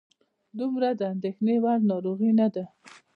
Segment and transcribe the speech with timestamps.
[0.59, 2.63] دومره د اندېښنې وړ ناروغي نه ده.